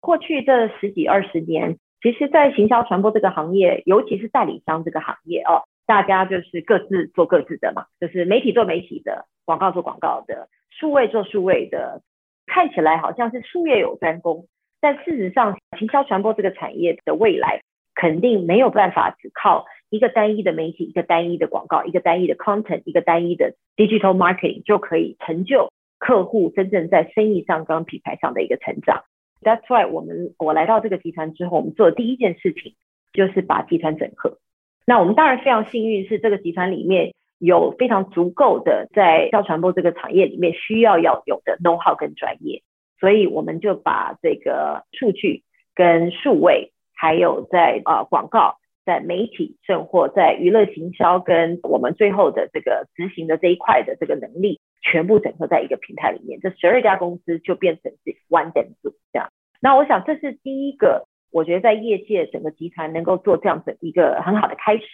[0.00, 12.02] 过去这十几二十年，其实，在行销传播这个行业，尤其是代理商这个行业哦，大家就是各自做各自的嘛，就是媒体做媒体的，广告做广告的，数位做数位的，
[12.46, 14.48] 看起来好像是术业有专攻，
[14.80, 17.60] 但事实上，行销传播这个产业的未来
[17.94, 19.66] 肯定没有办法只靠。
[19.88, 29.04] 一个单一的媒体，一个单一的广告，一个单一的 content，一个单一的 digital marketing 就可以成就客户真正在生意上跟品牌上的一个成长。
[29.42, 32.74] That's why 我们我来到这个集团之后，我们做的第一件事情
[33.12, 34.38] 就是把集团整合。
[34.86, 42.62] 那我们当然非常幸运，是这个集团里面有非常足够的在教传播这个产业里面需要要有的 know how 跟专业，
[42.98, 45.42] 所以我们就把这个数据
[45.74, 48.56] 跟数位，还有在啊广告。
[48.86, 59.30] 在媒体、甚或在娱乐行销跟我们最后的这个执行的这一块的这个能力，全部整合在一个平台里面，这十二家公司就变成是 One d 组这样。
[59.60, 64.84] 那我想这是第一个，我觉得在业界整个集团能够做这样子一个很好的开始。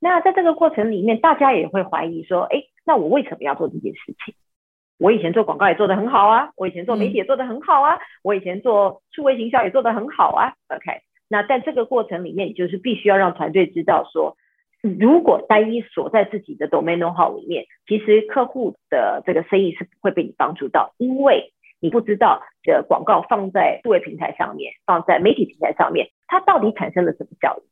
[0.00, 4.34] 那在这个过程里面，大家也会怀疑说，哎，那我为什么要做这件事情？
[4.98, 10.54] 我以前做广告也做得很好啊，我以前做媒体也做得很好啊，我以前做数位行销也做得很好啊。
[10.68, 11.05] OK。
[11.28, 14.36] 那在这个过程里面，就是必须要让团队知道说，
[14.82, 27.62] 如果单一锁在自己的 domain know 里面，其实客户的这个生意是不会被你帮助到，因为你不知道的广告放在数位平台上面，放在媒体平台上面，它到底产生了什么效益。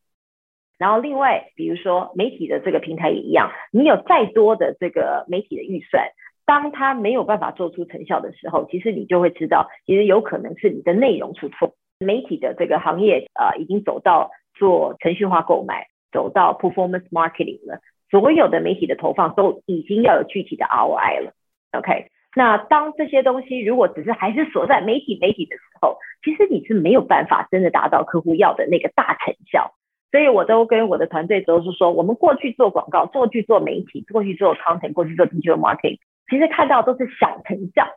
[0.76, 6.08] 然后另外，比如说媒体的这个平台也一样，你有再多的这个媒体的预算，
[6.44, 11.76] 当它没有办法做出成效的时候，其实你就会知道，其实有可能是你的内容出错。
[11.98, 17.80] 媒体的这个行业呃已经走到做程序化购买，走到 performance marketing 了，
[18.10, 21.32] 所有的媒体的投放都已经要有具体的 ROI 了。
[21.72, 29.74] OK，那当这些东西如果只是还是锁在媒体媒体的时候，其实你是没有办法真的达到客户要的那个大成效。
[30.12, 35.98] 所以我都跟我的团队都是说，我们过去做广告，过去做媒体，过去做 content，过去做 digital marketing，
[36.30, 37.88] 其实看到都是小成效。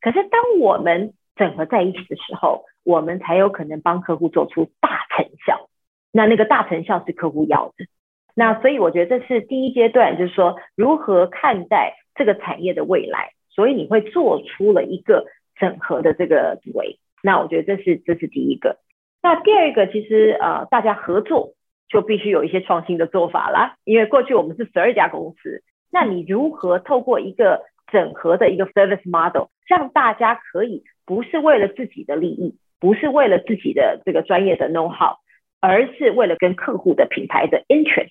[0.00, 5.68] 可是当我们整合在一起的时候，我们才有可能帮客户做出大成效。
[6.12, 7.86] 那那个大成效是客户要的。
[8.34, 13.32] 那所以我觉得这是第一阶段，就是说如何看待这个产业的未来。
[13.48, 15.24] 所以你会做出了一个
[15.58, 16.98] 整合的这个为。
[17.22, 18.76] 那我觉得这是这是第一个。
[19.22, 21.54] 那第二个其实呃大家合作
[21.88, 23.76] 就必须有一些创新的做法啦。
[23.84, 35.16] 因为过去我们是十二家公司，那你如何透过一个整合的一个 service model，让大家可以不是为了自己的利益，不是为了自己的这个专业的 know how，
[35.60, 38.10] 而是为了跟客户的品牌的 interest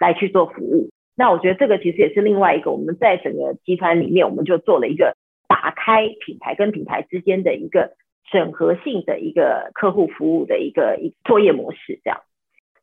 [0.00, 0.90] 来去做服务。
[1.16, 5.16] 那我觉得这个其实也是另外一个我们在整个集团里面，我们就做了一个
[5.48, 7.92] 打开品牌跟品牌之间的一个
[8.30, 12.00] 整合性的一个客户服务的一个一作业模式。
[12.04, 12.20] 这样，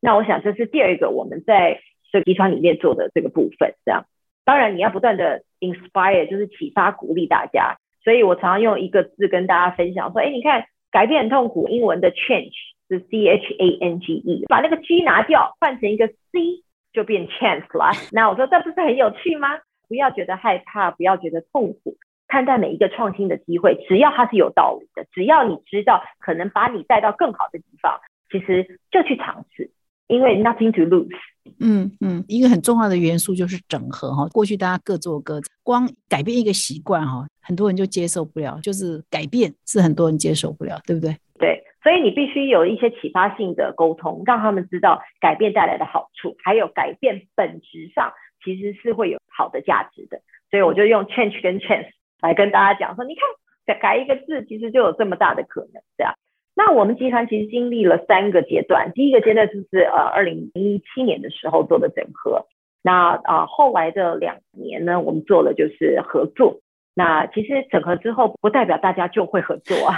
[0.02, 1.82] 那我想这是第二个我们在
[2.12, 3.76] 这个集团里面做的这个部分。
[3.86, 4.06] 这样，
[4.46, 7.78] 当然你要不断的 inspire，就是启发鼓励大家。
[8.04, 12.54] 所以我常常用一个字跟大家分享说，哎，你看改变很痛苦，英文的 change
[12.90, 16.64] 是 C H A N G E，把那个 G 拿掉，换成一个 C。
[16.94, 17.90] 就变 chance 了。
[18.12, 19.50] 那我说这不是很有趣吗？
[19.88, 21.96] 不要觉得害怕，不要觉得痛苦，
[22.28, 29.72] 看待每一个创新的机会，只要它是有道理的，只要你知道可能把你带到更好的地方，其实就去尝试，
[30.06, 31.18] 因为 nothing to lose。
[31.60, 34.28] 嗯嗯，一个很重要的元素就是整合哈。
[34.30, 41.16] 过去大家各做各的，光改变一个习惯哈，很多人就接受不了，就是改变是很多人接受不了，对不对？
[41.40, 41.64] 对。
[41.84, 50.22] 所以你必须有一些启发性的沟通，让他们知道改变带来的好处，还有改变本质上其实是会有好的价值的。
[50.50, 51.90] 所以我就用 change 跟 chance
[52.22, 53.24] 来跟大家讲说，你看
[53.66, 56.14] 改改一个字，其实就有这么大的可能，这样。
[56.56, 62.46] 那我们集团其实经历了三个阶段，第一个阶段就是呃二零一七年的时候做的整合，
[62.84, 66.60] 那啊后来的两年呢，我们做了就是合作。
[66.94, 69.98] 那其实整合之后，不代表大家就会合作啊。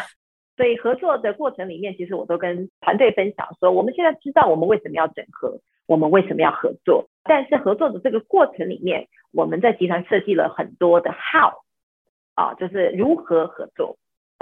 [0.55, 7.09] 所以合作的过程里面，其实我都跟团队分享说，我们现在知道我们为什么要整合，我们为什么要合作。
[7.25, 11.51] 但是合作的这个过程里面，我们在集团设计了很多的 how
[12.35, 13.97] 啊，就是如何合作。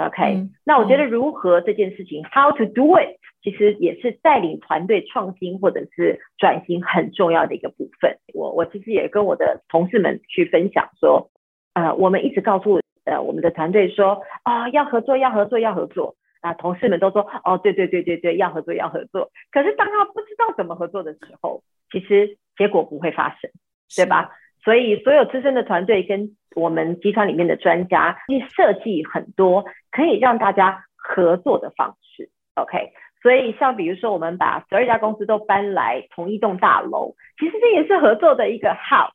[0.06, 8.18] OK，那我觉得如何这件事情 how to do it，其实也是带领团队创新或者是转型很重要的一个部分。
[8.32, 11.30] 我我其实也跟我的同事们去分享说，
[11.74, 12.80] 呃，我们一直告诉。
[13.06, 16.16] 呃，我们的团队说啊，要合作，要合作，要合作。
[16.40, 19.30] 啊，同事们都说哦，对对对对对，要合作，要合作。
[19.52, 21.62] 可是当他不知道怎么合作的时候，
[21.92, 23.50] 其实结果不会发生，
[23.94, 24.30] 对吧？
[24.64, 32.30] 所以所有资深的团队跟我们集团里面的专家去设计很多可以让大家合作的方式。
[32.54, 39.10] OK，所以像比如说，我们把十二家公司都搬来同一栋大楼，其实这也是合作的一个 how，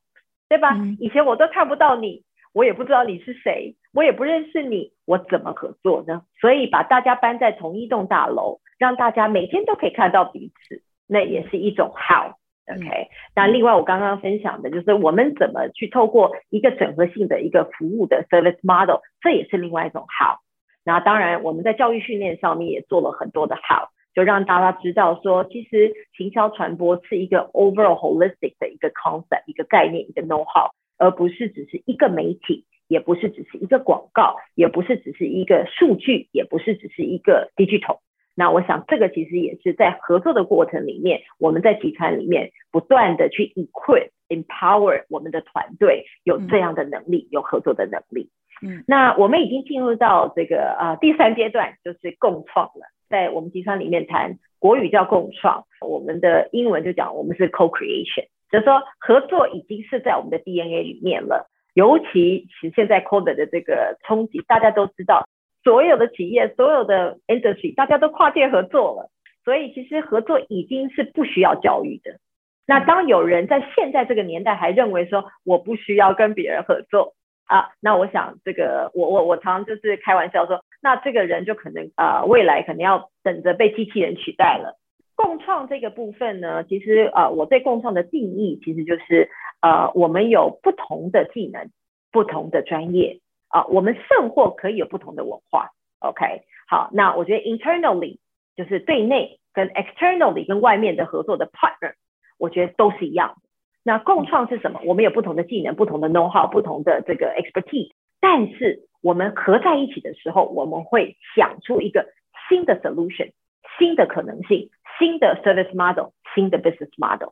[0.48, 0.78] 对吧？
[1.00, 2.24] 以前我都看不到你。
[2.52, 6.24] 我也不知道你是谁，我也不认识你，我怎么合作呢？
[6.42, 12.34] 所以把大家搬在同一栋大楼，让大家每天都可以看到彼此，那也是一种 how。
[12.70, 20.38] OK，那另外我刚刚分享的就是我们怎么去透过一个整合性的一个服务的 service model，这也是另外一种 how。
[20.86, 30.72] 那当然我们在教育训练上面也做了很多的 how，就让大家知道说，其实行销传播是一个 overall holistic 的一个 concept，一个概念，一个 know how。
[31.02, 38.00] 而不是只是一个媒体，也不是只是一个广告，也不是只是一个数据，也不是只是一个 digital。
[38.40, 48.30] 那我想，这个其实也是在合作的过程里面，我们在集团里面不断的去 equip、empower 我们的团队有这样的能力，有合作的能力。
[48.62, 52.88] 嗯，那我们已经进入到这个啊第三阶段，就是共创了。
[53.10, 58.28] 在我们集团里面谈国语叫共创，我们的英文就讲我们是 co-creation。
[58.50, 61.50] 就是说，合作已经是在我们的 DNA 里面了。
[61.74, 65.28] 尤其其现在 COVID 的这个冲击，大家都知道，
[65.64, 69.10] 所有的企业、所有的 industry，大家都跨界合作了。
[69.44, 72.20] 所以，其实合作已经是不需要教育的。
[72.68, 77.16] 那当有人在现在这个年代还认为说我不需要跟别人合作
[77.48, 84.78] 啊，那我想这个我我我常常就是开玩笑说，那这个人就可能啊未来可能要等着被机器人取代了。
[85.16, 89.30] 共创这个部分呢，其实呃，我对共创的定义其实就是
[89.62, 91.72] 呃，我们有不同的技能、
[92.12, 93.20] 不同的专业
[93.50, 95.72] 啊，我们甚或可以有不同的文化。
[96.00, 98.20] OK，好，那我觉得 internally
[98.56, 101.94] 就是对内跟 externally 跟外面的合作的 partner，
[102.38, 103.36] 我觉得都是一样。
[103.84, 104.80] 那共创是什么？
[104.86, 112.08] 我们有不同的技能、不同的 know how、不同的这个 expertise，但是我们合在一起的时候，我们会想出一个
[112.48, 113.32] 新的 solution、
[113.78, 114.70] 新的可能性、
[115.00, 117.30] 新的 service model、新的 business model。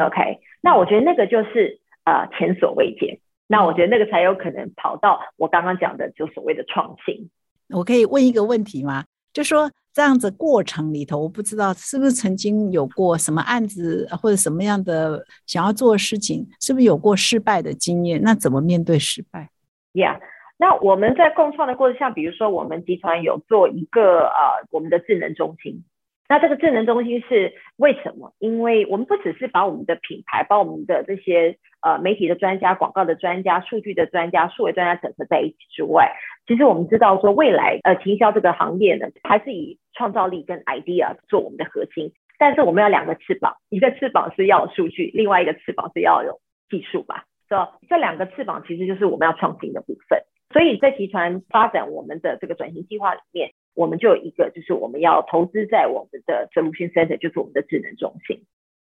[0.00, 3.18] OK，那我觉得那个就是呃前所未见。
[3.46, 7.30] 那我觉得那个才有可能跑到我刚刚讲的就所谓的创新。
[7.70, 9.04] 我可以问一个问题吗？
[9.32, 18.20] 就说这样子过程里头，我不知道是不是曾经有过什么案子或者什么样的想要做的事情，是不是有过失败的经验？
[18.22, 19.50] 那怎么面对失败
[19.92, 20.20] ？Yeah，
[20.56, 25.84] 那我们在共创的过程，像比如说我们集团有做一个呃我们的智能中心。
[26.28, 28.32] 那这个智能中心是为什么？
[28.38, 36.12] 因为我们不只是把我们的品牌、把我们的这些呃媒体的专家、广告的专家、数据的专家、数位专家整合在一起之外，
[36.46, 42.12] 其实我们知道说未来呃营销这个行业呢，还是以创造力跟 idea 做我们的核心。
[42.38, 47.26] 但是我们要两个翅膀，一个翅膀是要数据，另外一个翅膀是要有技术吧？
[47.48, 47.78] 是吧？
[47.88, 50.18] 这两个翅膀其实就是我们要创新的部分。
[50.52, 53.50] 所以在集团发展我们的这个转型计划里面。
[53.76, 58.44] 我们就有一个，就是我们要投资在我们的 solution center，就是我们的智能中心。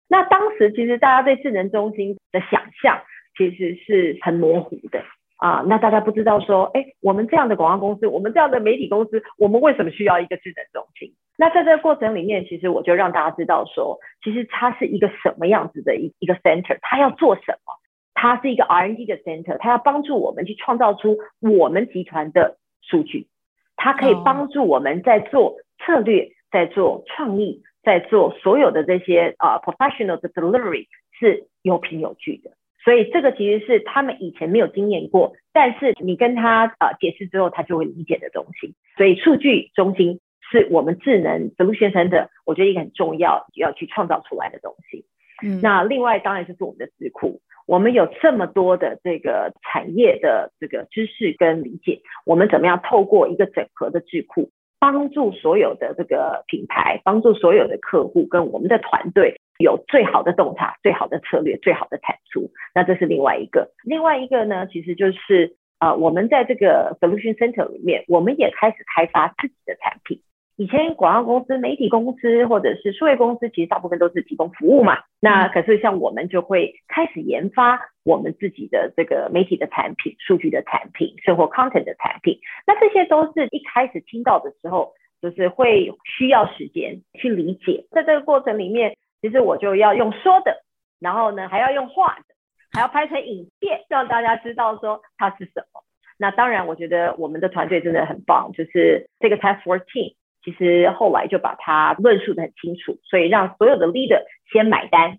[0.07, 3.01] 那当时其实大家对智能中心的想象
[3.37, 5.03] 其实是很模糊的
[5.37, 5.63] 啊。
[5.67, 11.13] 那大家不知道说，哎，我们这样的广告公司，我们这样的媒体公司，我们为什么需要一个智能中心？
[11.35, 17.73] 那在这个过程里面，其实我就让大家知道说，其实它是一个什么样子的一一个 center，它要做什么？
[18.13, 23.27] 它是一个 R&D 的 center，它要帮助我们去创造出我们集团的数据。
[23.75, 30.87] 它可以帮助我们在做策略，在做创意，在做所有的这些啊 professional 的 delivery
[31.19, 32.51] 是有凭有据的。
[32.83, 38.75] 所以这个其实是他们以前没有经验过，但是你跟他啊解释之后，他就会理解的东西。
[38.97, 40.19] 所以数据中心
[40.51, 45.05] 是我们智能 solution center，我觉得一个很重要要去创造出来的东西。
[45.41, 47.41] 嗯，那另外当然就是我们的智库。
[47.65, 54.51] 我们有这么多的这个产业的这个知识跟理解，我们怎么样透过一个整合的智库，
[54.83, 62.51] 帮助所有的这个品牌，帮助所有的客户跟我们的团队有最好的洞察、最好的策略、最好的产出。
[62.75, 70.19] 那这是另外一个，另外一个呢，其实就是呃，我们在这个 Solution Center 里面，我们也开始开发自己的产品。
[70.55, 74.99] 以前广告公司、媒体公司或者是数位公司，其实大部分都是提供服务嘛。
[75.19, 82.39] 那可是像我们就会开始研发我们自己的这个媒体的产品、数据的产品、生活 content 的产品。
[82.67, 87.85] 那这些都是一开始听到的时候，就是会需要时间去理解。
[87.89, 90.63] 在这个过程里面，其实我就要用说的，
[90.99, 92.35] 然后呢还要用画的，
[92.71, 95.81] 还要拍成影片，让大家知道说它是什么。
[96.19, 100.13] 那当然，我觉得我们的团队真的很棒，就是这个 task force team。
[100.43, 104.21] 其实后来就把它论述的很清楚，所以让所有的 leader
[104.51, 105.17] 先买单，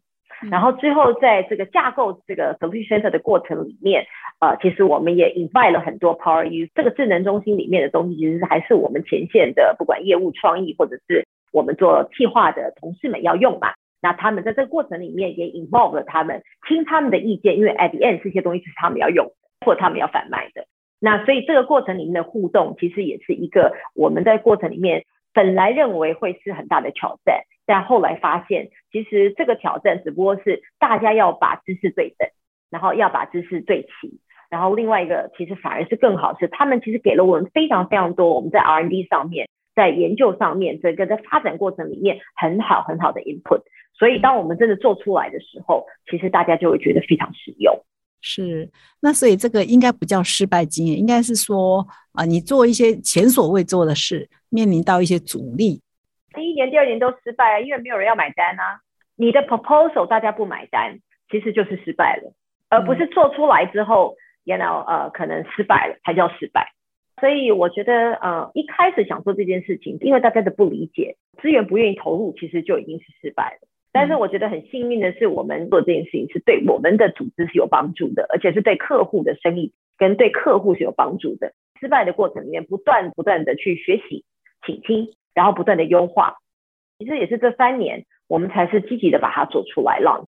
[0.50, 4.04] 然后最后在这个架构这个 solution center 的过程里面，
[4.40, 13.72] 呃，其实我们也 invite 了很多 power use 这个智能中心里面的东西，其实还是我们前线的不管业务创意或者是我们做计划的同事们要用嘛。
[14.02, 19.32] 那他们在这个过程里面也 involve 了他们，听他们的意见，因为 at the end 这些东西是他们要用
[19.64, 20.66] 或他们要贩卖的。
[21.00, 25.04] 那所以这个过程里面的互动，其实也是一个我们在过程里面。
[25.34, 32.26] 本来认为会是很大的挑战，但后来发现，其实这个挑战只不过是大家要把知识对等，
[32.70, 43.62] 然后要把知识对齐，然后另外一个其实反而是更好，是他们其实给了我们非常非常多我们在 R&D 上面，在研究上面，整个在发展过程里面很好很好的 input，
[43.92, 47.76] 所以当我们真的做出来的时候，其实大家就会觉得非常实用。
[48.26, 48.70] 是，
[49.02, 55.82] 那所以这个应该不叫失败经验，应该是说啊，你做一些前所未做的事，面临到一些阻力。
[56.32, 58.80] 第一年、第二年都失败啊，因为没有人要买单啊。
[59.16, 62.32] 你的 proposal 大家不买单，其实就是失败了，
[62.68, 66.72] 而不是做出来之后，然后呃可能失败了才叫失败。
[67.20, 73.68] 所以我觉得呃一开始想做这件事情，因为大家的不理解，资源不愿意投入，其实就已经是失败了。
[73.92, 81.52] 但是我觉得很幸运的是，我们做这件事情是对我们的组织是有帮助的，而且是对客户的生意跟对客户是有帮助的。
[81.78, 84.24] 失败的过程里面，不断不断的去学习、
[84.66, 86.36] 倾听，然后不断的优化。
[86.98, 90.26] 其实也是这三年，我们才是积极的把它做出来了。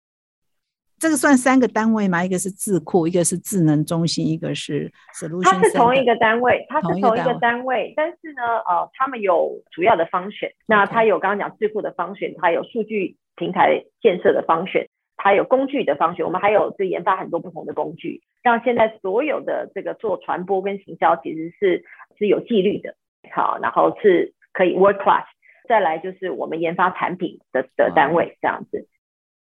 [0.98, 2.24] 这个算三个单位吗？
[2.24, 5.42] 一个是智库，一个是智能中心，一个是 solution。
[5.44, 10.52] 它是同一个单位，它是同一个单位，但是呢，呃，他们有主要的方选。
[10.66, 13.16] 那它有刚刚讲智库的方选，它有数据。
[13.34, 21.82] 平台建设的方选，它有工具的方选，我们还有这研发很多不同的工具，让现在所有的这个做传播跟行销其实是
[22.18, 22.94] 是有纪律的，
[23.30, 25.24] 好，然后是可以 world class，
[25.68, 28.88] 再来就是我们研发产品的的单位这样子。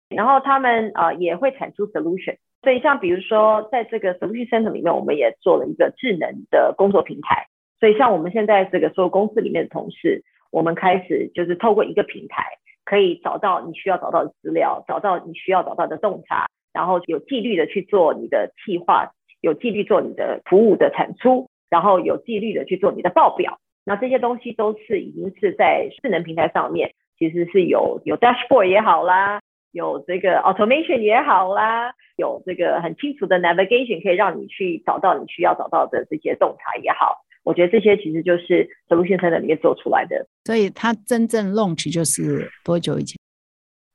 [0.09, 7.47] 然后他们呃也会产出 solution，所以像比如说在这个 solution center 里面，我们也做了一个智能的工作平台。
[7.79, 12.45] 所以像我们现在这个所有公司里面的同事，我们开始就是透过一个平台，
[12.85, 23.59] 可以找到你需要找到的资料，找到你需要找到的洞察，然后有纪律的去做你的计划，有纪律做你的服务的产出，然后有纪律的去做你的报表。
[23.85, 29.41] 那这些东西都是已经是在智能平台上面，其实是有有 dashboard 也好啦。
[29.73, 40.27] 有这个 automation 也好啦，有这个很清楚的 navigation 可以让你去找到你需要找到的这些洞察也好，我觉得这些其实就是 solution center 里面做出来的。
[40.45, 43.17] 所以它真正 launch 就是多久以前？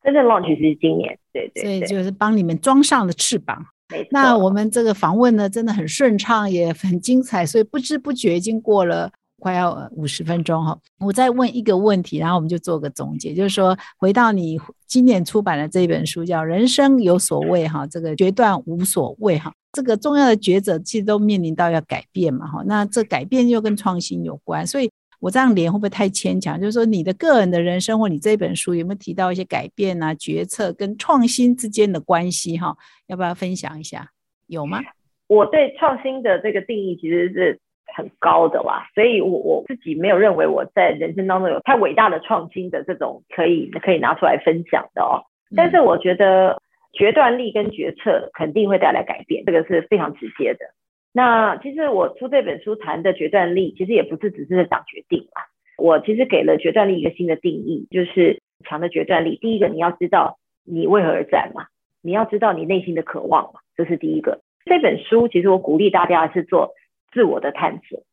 [0.01, 1.61] 真正 launch 是今年，对对。
[1.61, 3.65] 所以就是帮你们装上了翅膀。
[4.11, 9.11] 那我们这个访问呢，真的很顺畅，也很精彩，所以不知不觉已经过了。
[9.37, 24.89] 快要五十分钟哈，我再问一个问题，然后我们就做个总结，就是说回到你今年出版的这本书叫《人生有所谓》哈，这个决断无所谓哈，这个重要的抉择其实都面临到要改变嘛哈，那这改变又跟创新有关，所以
[25.25, 26.59] 我这样连会不会太牵强？
[26.59, 32.77] 就是说你的个人的人生或你这本书有没有提到一些改变啊、决策跟创新之间的关系哈？
[33.07, 34.09] 要不要分享一下？
[34.45, 34.81] 有吗？
[35.25, 37.59] 我对创新的这个定义其实是。
[37.95, 45.23] 很高的啦，所以我我自己没有认为我在人生当中有太伟大的创新的这种可以可以拿出来分享的哦。
[45.55, 46.61] 但是我觉得
[46.91, 50.65] 决断力跟决策肯定会带来改变，这个是非常直接的。
[51.15, 55.41] 那其实我出这本书谈的决断力，其实也不是只是在讲决定嘛。
[55.77, 59.37] 我其实给了决断力一个新的定义，就是强的决断力。
[59.37, 61.67] 第一个，你要知道你为何而战嘛，
[62.01, 64.41] 你要知道你内心的渴望嘛，这是第一个。
[64.65, 66.73] 这本书其实我鼓励大家是做。
[67.13, 68.03] 自我的探索，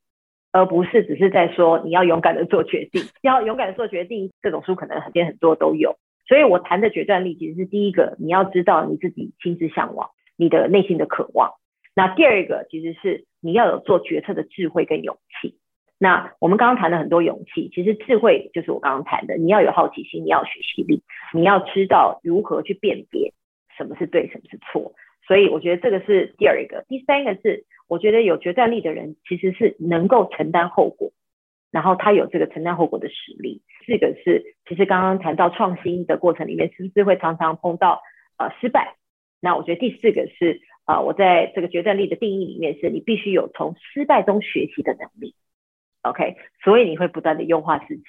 [0.52, 4.30] 而不是只是在说你要勇敢的做决定，要勇敢的做决定。
[4.40, 5.96] 这种书可能很多很多都有，
[6.28, 11.50] 所以我谈的决断力其实是第一个，你要知道你自己心之向往，你的内心的渴望。
[11.94, 15.58] 那第二个其实是你要有做决策的智慧跟勇气。
[15.98, 23.32] 那我们刚刚谈了很多勇气，其实智慧就是我刚刚谈的，你要有好奇心，你要学习力，你要知道如何去辨别
[23.76, 24.94] 什么是对，什么是错。
[25.26, 27.64] 所以我觉得这个是第二个，第三个是。
[27.88, 31.12] 我觉得有决断力的人其实是能够承担后果，
[31.70, 33.60] 然后他有这个承担后果的实力。
[33.84, 38.00] 四个是，其实刚刚谈到创新的过程里面，是不是会常常碰到
[38.38, 38.96] 呃失败？
[39.42, 45.34] 那我觉得第四个是啊，我在这个决断力的定义里面，是你必须有从失败中学习的能力。
[46.02, 48.02] OK，所以你会不断的优化自己。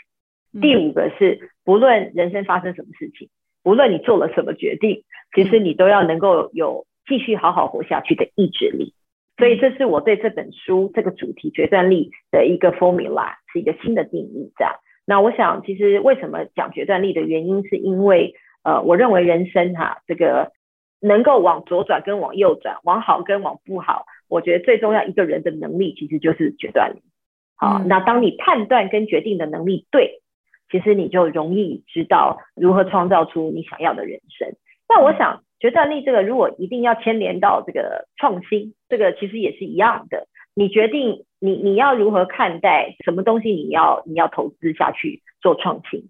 [0.59, 3.29] 第五个是，不论人生发生什么事情，
[3.63, 5.03] 不论你做了什么决定，
[5.35, 8.93] 其实你都要能够有继续好好活下去的意志力。
[9.37, 14.51] 所以这是我对这本书这个主题决断力的一个 formula，是一个新的定义。
[14.57, 20.51] 这样，那我想其实为什么讲决断力的原因，是因为呃，我认为人生哈，这个
[21.03, 27.03] 能够往左转跟往右转，往好跟往不好，我觉得最重要一个人的能力其实就是决断力。
[27.55, 30.21] 好，那当你判断跟决定的能力对，
[30.71, 34.55] 其实你就容易知道如何创造出你想要的人生。
[34.87, 35.43] 那我想。
[35.59, 40.27] 决断力这个，如果一定要牵连到这个创新，这个其实也是一样的。
[40.53, 46.09] 你决定你你要如何看待什么东西，你要你要投资下去做创新，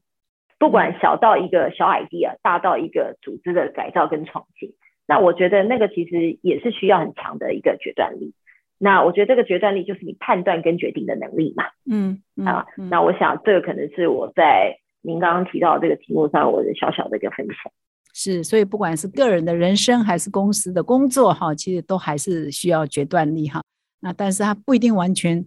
[0.57, 4.73] 不管小到一个小 idea，大到一个组织的改造跟创新，
[5.05, 8.33] 那我觉得那个其实也是需要很强的一个决断力。
[8.77, 11.65] 那我觉得这个决断力就是你判断跟决定的能力嘛。
[11.89, 17.71] 嗯啊，那我想这个可能是我在您刚刚提到这个题目上我的小小的一个分享。
[18.13, 23.61] 是，所以不管是个人的人生还是公司的工作，哈，其实都还是需要决断力，哈。
[24.01, 25.43] 那但是它不一定完全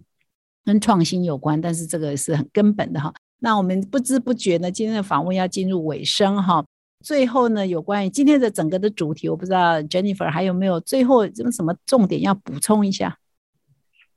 [0.65, 3.13] 跟创新有关，但是这个是很根本的，哈。
[3.39, 6.65] 那我们不知不觉呢，今天的访问要进入尾声，哈。
[7.07, 13.17] 最后呢，有关于今天的整个的主题，我不知道 Jennifer 还有没有最后有什么重点要补充一下？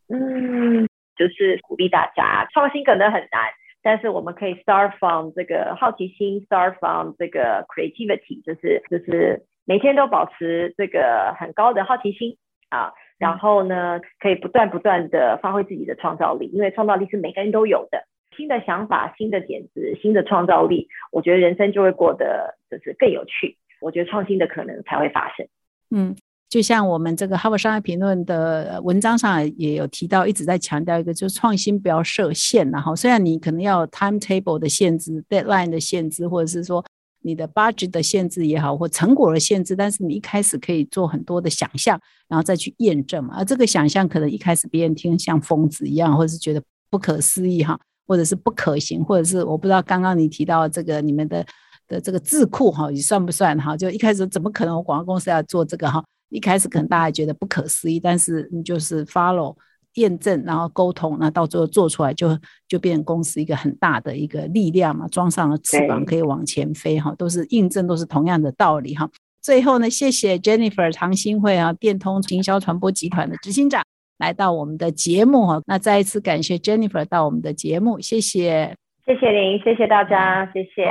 [0.08, 3.46] 嗯，就是鼓励大家，创新可能很难。
[3.80, 12.36] 但是我们可以 start from 这个好奇心，start from 这个 creativity，就是就是每天都保持这个很高的好奇心
[12.70, 18.02] 啊，然后呢，可以不断不断的发挥自己的创造力，因为创造力是每个人都有的，
[18.40, 25.46] 新的想法、新的点子、新的创造力，我觉得人生就会过得就是更有趣，我觉得创新的可能才会发生。
[25.90, 26.16] 嗯。
[26.48, 32.68] 就像我们这个《哈佛商业评论》的文章上也有提到，一直在强调一个，就是创新不要设限。
[32.72, 36.84] 然后，虽然你可能要 timetable 的限制、deadline 的限制，或者是说
[37.22, 43.36] 你的 budget 的限制也好，或成果的限制，但是你一开始可以做很多的想象，然后再去验证嘛。
[43.38, 46.60] 而这个想象可能一开始别人听像疯子一样，或者是觉得
[46.90, 47.78] 不可思议哈。
[48.10, 51.46] 或者是不可行，或者是我不知道刚刚你提到这个你们的
[51.86, 53.76] 的这个智库哈，你算不算哈？
[53.76, 56.02] 就一开始怎么可能我广告公司要做这个哈？
[56.30, 59.54] 一开始可能大家觉得不可思议，但是你就是 follow
[59.94, 62.36] 验证，然后沟通，那到最后做出来就
[62.66, 69.08] 就变成公司一个很大的一个力量嘛，装上了翅膀可以往前飞哈，都是印证，都是同样的道理哈。
[69.40, 73.82] 最后呢，谢谢 Jennifer 唐新会啊，电通营销传播集团的执行长。
[74.20, 80.84] 来到我们的节目哈，那再一次感谢 Jennifer 到我们的节目，谢谢，谢谢您，谢谢大家，谢谢。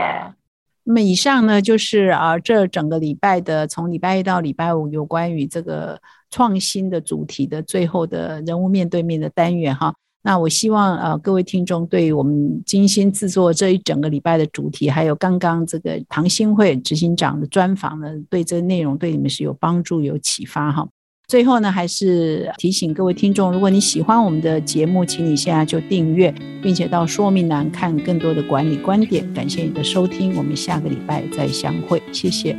[0.84, 6.02] 那么以上呢，就是啊，这整个礼拜的从礼拜一到礼拜五有关于这个
[6.32, 9.94] 创新的主题的最后的人物面对面的单元哈。
[10.24, 20.88] 那我希望呃各位听众对我们精心制作这一整个礼拜的主题，还有刚刚这个唐新会执行长的专访呢，对这内容对你们是有帮助有启发哈。
[21.30, 29.32] 最后呢，还是提醒各位听众，如果你喜欢我们的节目，请你现在就订阅，并且到说明栏看更多的管理观点。
[29.32, 32.58] 感谢你的收听，我们下个礼拜再相会，谢谢。